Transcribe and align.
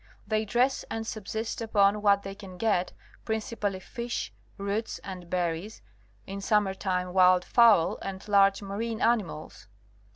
'They 0.25 0.45
dress 0.45 0.83
and 0.89 1.05
subsist 1.05 1.61
upon 1.61 2.01
what 2.01 2.23
they 2.23 2.33
can 2.33 2.57
get, 2.57 2.91
principally 3.23 3.79
fish, 3.79 4.33
roots 4.57 4.97
and 5.03 5.29
berries, 5.29 5.83
in 6.25 6.41
summer 6.41 6.73
time 6.73 7.13
wild 7.13 7.45
fowl 7.45 7.99
and 8.01 8.27
large 8.27 8.63
marine 8.63 8.99
animals. 8.99 9.67